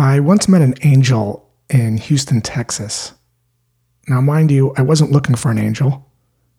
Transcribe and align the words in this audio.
I 0.00 0.18
once 0.18 0.48
met 0.48 0.62
an 0.62 0.76
angel 0.82 1.46
in 1.68 1.98
Houston, 1.98 2.40
Texas. 2.40 3.12
Now, 4.08 4.22
mind 4.22 4.50
you, 4.50 4.72
I 4.78 4.82
wasn't 4.82 5.12
looking 5.12 5.36
for 5.36 5.50
an 5.50 5.58
angel. 5.58 6.10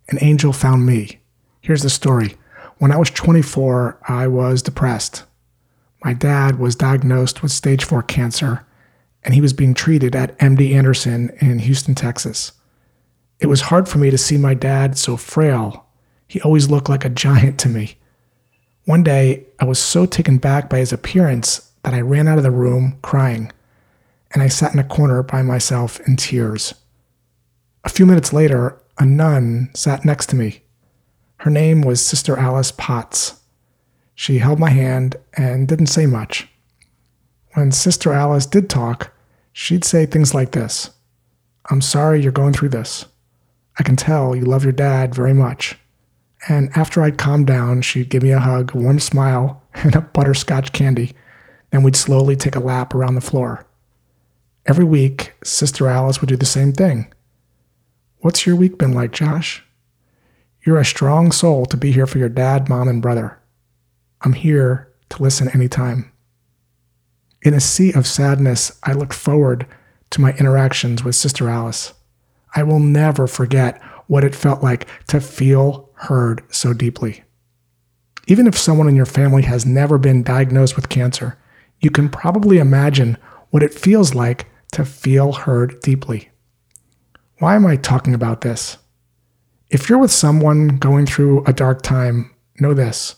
An 0.10 0.20
angel 0.22 0.54
found 0.54 0.86
me. 0.86 1.22
Here's 1.60 1.82
the 1.82 1.90
story. 1.90 2.36
When 2.78 2.92
I 2.92 2.98
was 2.98 3.10
24, 3.10 4.00
I 4.08 4.28
was 4.28 4.62
depressed. 4.62 5.24
My 6.04 6.14
dad 6.14 6.60
was 6.60 6.76
diagnosed 6.76 7.42
with 7.42 7.52
stage 7.52 7.84
4 7.84 8.04
cancer, 8.04 8.64
and 9.24 9.34
he 9.34 9.42
was 9.42 9.54
being 9.54 9.74
treated 9.74 10.16
at 10.16 10.38
MD 10.38 10.76
Anderson 10.76 11.32
in 11.40 11.58
Houston, 11.58 11.96
Texas. 11.96 12.52
It 13.40 13.48
was 13.48 13.62
hard 13.62 13.90
for 13.90 13.98
me 13.98 14.12
to 14.12 14.20
see 14.20 14.38
my 14.38 14.54
dad 14.54 15.00
so 15.00 15.18
frail. 15.18 15.88
He 16.28 16.40
always 16.42 16.70
looked 16.70 16.90
like 16.90 17.06
a 17.06 17.10
giant 17.10 17.60
to 17.62 17.70
me. 17.70 17.98
One 18.86 19.02
day, 19.02 19.48
I 19.60 19.66
was 19.66 19.80
so 19.80 20.06
taken 20.06 20.38
back 20.38 20.70
by 20.70 20.78
his 20.78 20.94
appearance 20.94 21.71
that 21.84 21.94
I 21.94 22.02
ran 22.02 22.28
out 22.28 22.38
of 22.38 22.44
the 22.44 22.52
room 22.52 22.98
crying, 23.02 23.52
and 24.34 24.42
I 24.42 24.48
sat 24.48 24.74
in 24.74 24.80
a 24.80 24.84
corner 24.84 25.24
by 25.24 25.42
myself 25.42 26.00
in 26.08 26.16
tears. 26.16 26.74
A 27.84 27.90
few 27.90 28.06
minutes 28.06 28.32
later, 28.32 28.80
a 29.00 29.06
nun 29.06 29.70
sat 29.74 30.06
next 30.06 30.28
to 30.28 30.36
me. 30.36 30.62
Her 31.38 31.50
name 31.50 31.82
was 31.82 32.06
Sister 32.06 32.38
Alice 32.38 32.72
Potts. 32.72 33.42
She 34.14 34.38
held 34.38 34.60
my 34.60 34.70
hand 34.70 35.16
and 35.36 35.68
didn't 35.68 35.88
say 35.88 36.06
much. 36.06 36.48
When 37.54 37.72
Sister 37.72 38.14
Alice 38.14 38.46
did 38.46 38.70
talk, 38.70 39.12
she'd 39.52 39.84
say 39.84 40.06
things 40.06 40.34
like 40.34 40.52
this 40.52 40.92
I'm 41.70 41.82
sorry 41.82 42.22
you're 42.22 42.32
going 42.32 42.54
through 42.54 42.70
this. 42.70 43.06
I 43.80 43.84
can 43.84 43.96
tell 43.96 44.36
you 44.36 44.46
love 44.46 44.64
your 44.64 44.74
dad 44.74 45.16
very 45.16 45.34
much. 45.34 45.78
And 46.48 46.70
after 46.76 47.02
I'd 47.02 47.18
calmed 47.18 47.48
down, 47.48 47.82
she'd 47.82 48.10
give 48.10 48.24
me 48.24 48.32
a 48.32 48.40
hug, 48.40 48.76
a 48.76 48.78
warm 48.78 49.00
smile, 49.00 49.64
and 49.74 49.96
a 49.96 50.02
butterscotch 50.02 50.72
candy. 50.72 51.14
Then 51.72 51.84
we'd 51.84 51.96
slowly 51.96 52.36
take 52.36 52.56
a 52.56 52.60
lap 52.60 52.94
around 52.94 53.16
the 53.16 53.22
floor. 53.22 53.66
Every 54.66 54.86
week, 54.86 55.34
Sister 55.44 55.88
Alice 55.88 56.22
would 56.22 56.30
do 56.30 56.38
the 56.38 56.46
same 56.46 56.74
thing. 56.74 57.12
What's 58.20 58.46
your 58.46 58.56
week 58.56 58.78
been 58.78 58.94
like, 58.94 59.12
Josh? 59.12 59.64
You're 60.64 60.80
a 60.80 60.86
strong 60.86 61.32
soul 61.32 61.66
to 61.66 61.78
be 61.78 61.92
here 61.92 62.06
for 62.06 62.20
your 62.20 62.30
dad, 62.30 62.70
mom, 62.70 62.88
and 62.88 63.02
brother. 63.02 63.40
I'm 64.22 64.34
here 64.34 64.92
to 65.10 65.24
listen 65.24 65.50
anytime. 65.50 66.12
In 67.42 67.56
a 67.56 67.60
sea 67.60 67.92
of 67.94 68.06
sadness, 68.06 68.78
I 68.84 68.94
look 68.94 69.14
forward 69.14 69.66
to 70.12 70.22
my 70.22 70.34
interactions 70.34 71.04
with 71.04 71.16
Sister 71.16 71.50
Alice. 71.50 71.94
I 72.56 72.62
will 72.62 72.80
never 72.80 73.26
forget 73.26 73.82
what 74.06 74.24
it 74.24 74.36
felt 74.36 74.62
like 74.62 74.88
to 75.08 75.20
feel 75.20 75.90
heard 75.96 76.44
so 76.54 76.74
deeply. 76.74 77.24
Even 78.28 78.46
if 78.46 78.58
someone 78.58 78.88
in 78.88 78.96
your 78.96 79.06
family 79.06 79.42
has 79.44 79.66
never 79.66 79.98
been 79.98 80.22
diagnosed 80.22 80.76
with 80.76 80.90
cancer, 80.90 81.38
you 81.82 81.90
can 81.90 82.10
probably 82.10 82.60
imagine 82.60 83.18
what 83.50 83.64
it 83.64 83.74
feels 83.74 84.14
like 84.16 84.48
to 84.72 84.86
feel 84.86 85.34
heard 85.34 85.82
deeply. 85.82 86.30
Why 87.40 87.56
am 87.56 87.66
I 87.66 87.76
talking 87.76 88.14
about 88.14 88.42
this? 88.42 88.78
If 89.70 89.90
you're 89.90 90.00
with 90.00 90.12
someone 90.12 90.78
going 90.78 91.06
through 91.06 91.44
a 91.46 91.54
dark 91.54 91.82
time, 91.82 92.32
know 92.60 92.74
this 92.74 93.16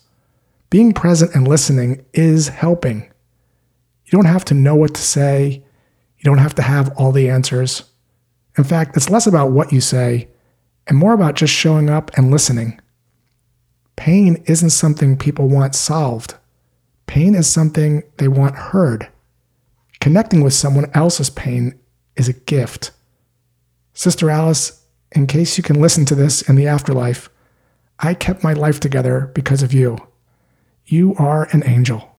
being 0.69 0.91
present 0.91 1.35
and 1.35 1.47
listening 1.47 2.03
is 2.13 2.47
helping. 2.47 3.01
You 4.05 4.11
don't 4.11 4.25
have 4.25 4.45
to 4.45 4.55
know 4.55 4.73
what 4.73 4.95
to 4.95 5.01
say, 5.01 5.63
you 6.17 6.23
don't 6.23 6.39
have 6.39 6.55
to 6.55 6.63
have 6.63 6.91
all 6.97 7.11
the 7.11 7.29
answers. 7.29 7.83
In 8.57 8.63
fact, 8.63 8.97
it's 8.97 9.09
less 9.09 9.27
about 9.27 9.51
what 9.51 9.71
you 9.71 9.81
say 9.81 10.29
and 10.87 10.97
more 10.97 11.13
about 11.13 11.35
just 11.35 11.53
showing 11.53 11.91
up 11.91 12.09
and 12.17 12.31
listening. 12.31 12.81
Pain 13.95 14.43
isn't 14.47 14.71
something 14.71 15.15
people 15.15 15.47
want 15.47 15.75
solved. 15.75 16.35
Pain 17.13 17.35
is 17.35 17.47
something 17.47 18.01
they 18.17 18.27
want 18.27 18.55
heard. 18.55 19.07
Connecting 20.01 20.41
with 20.41 20.55
someone 20.55 20.89
else's 20.95 21.29
pain 21.29 21.79
is 22.15 22.27
a 22.27 22.33
gift. 22.33 22.89
Sister 23.93 24.31
Alice, 24.31 24.83
in 25.11 25.27
case 25.27 25.55
you 25.55 25.63
can 25.63 25.79
listen 25.79 26.05
to 26.05 26.15
this 26.15 26.41
in 26.41 26.55
the 26.55 26.65
afterlife, 26.65 27.29
I 27.99 28.15
kept 28.15 28.43
my 28.43 28.53
life 28.53 28.79
together 28.79 29.31
because 29.35 29.61
of 29.61 29.73
you. 29.73 29.99
You 30.87 31.13
are 31.19 31.47
an 31.51 31.61
angel. 31.67 32.09